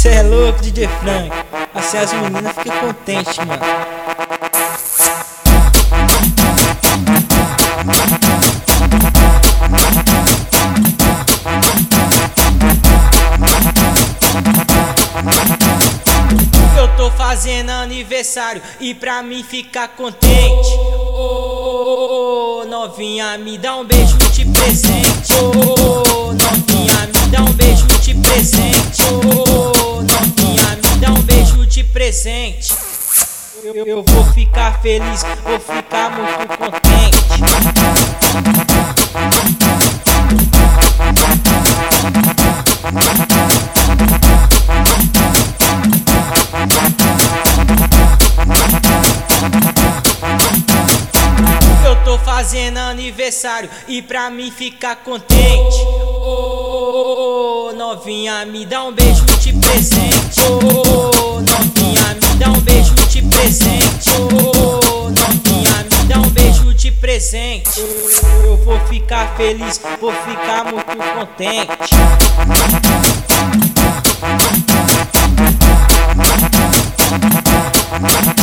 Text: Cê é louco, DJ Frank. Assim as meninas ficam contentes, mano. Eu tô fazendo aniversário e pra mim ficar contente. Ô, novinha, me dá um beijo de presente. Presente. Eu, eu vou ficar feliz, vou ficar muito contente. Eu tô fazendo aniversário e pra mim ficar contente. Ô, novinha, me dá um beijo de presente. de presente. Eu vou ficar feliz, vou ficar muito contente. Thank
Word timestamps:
Cê 0.00 0.08
é 0.08 0.22
louco, 0.22 0.62
DJ 0.62 0.88
Frank. 0.88 1.30
Assim 1.74 1.98
as 1.98 2.10
meninas 2.14 2.56
ficam 2.56 2.72
contentes, 2.80 3.36
mano. 3.36 3.60
Eu 16.78 16.96
tô 16.96 17.10
fazendo 17.10 17.68
aniversário 17.68 18.62
e 18.80 18.94
pra 18.94 19.22
mim 19.22 19.42
ficar 19.42 19.88
contente. 19.88 20.70
Ô, 21.12 22.64
novinha, 22.66 23.36
me 23.36 23.58
dá 23.58 23.76
um 23.76 23.84
beijo 23.84 24.16
de 24.16 24.46
presente. 24.46 24.99
Presente. 32.10 32.74
Eu, 33.62 33.86
eu 33.86 34.02
vou 34.02 34.24
ficar 34.32 34.82
feliz, 34.82 35.22
vou 35.44 35.60
ficar 35.60 36.10
muito 36.10 36.58
contente. 36.58 37.20
Eu 51.84 52.04
tô 52.04 52.18
fazendo 52.18 52.78
aniversário 52.78 53.70
e 53.86 54.02
pra 54.02 54.28
mim 54.30 54.50
ficar 54.50 54.96
contente. 54.96 55.76
Ô, 56.24 57.72
novinha, 57.76 58.44
me 58.46 58.66
dá 58.66 58.82
um 58.82 58.92
beijo 58.92 59.24
de 59.26 59.52
presente. 59.52 60.40
de 66.90 66.96
presente. 66.98 67.80
Eu 68.44 68.56
vou 68.56 68.78
ficar 68.86 69.36
feliz, 69.36 69.80
vou 70.00 70.12
ficar 70.12 70.64
muito 70.64 70.96
contente. 71.14 71.90
Thank 78.02 78.39